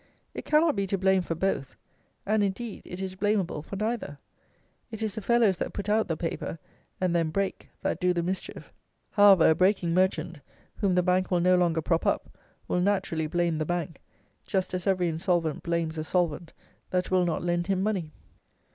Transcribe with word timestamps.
It 0.33 0.45
cannot 0.45 0.75
be 0.75 0.87
to 0.87 0.97
blame 0.97 1.21
for 1.21 1.35
both, 1.35 1.75
and, 2.25 2.41
indeed, 2.41 2.81
it 2.85 2.99
is 2.99 3.13
blameable 3.13 3.61
for 3.61 3.75
neither. 3.75 4.17
It 4.89 5.03
is 5.03 5.13
the 5.13 5.21
fellows 5.21 5.57
that 5.59 5.73
put 5.73 5.89
out 5.89 6.07
the 6.07 6.17
paper 6.17 6.57
and 6.99 7.15
then 7.15 7.29
break 7.29 7.69
that 7.83 7.99
do 7.99 8.11
the 8.11 8.23
mischief. 8.23 8.73
However, 9.11 9.51
a 9.51 9.53
breaking 9.53 9.93
merchant, 9.93 10.39
whom 10.77 10.95
the 10.95 11.03
bank 11.03 11.29
will 11.29 11.39
no 11.39 11.55
longer 11.55 11.83
prop 11.83 12.07
up, 12.07 12.35
will 12.67 12.81
naturally 12.81 13.27
blame 13.27 13.59
the 13.59 13.63
bank, 13.63 14.01
just 14.43 14.73
as 14.73 14.87
every 14.87 15.07
insolvent 15.07 15.61
blames 15.61 15.99
a 15.99 16.03
solvent 16.03 16.51
that 16.89 17.11
will 17.11 17.23
not 17.23 17.43
lend 17.43 17.67
him 17.67 17.83
money. 17.83 18.11